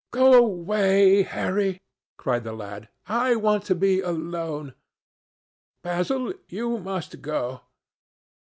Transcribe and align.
"Go 0.09 0.33
away, 0.33 1.21
Harry," 1.21 1.79
cried 2.17 2.43
the 2.43 2.53
lad. 2.57 2.89
"I 3.05 3.35
want 3.35 3.65
to 3.65 3.75
be 3.75 4.01
alone. 4.01 4.73
Basil, 5.83 6.33
you 6.47 6.79
must 6.79 7.21
go. 7.21 7.61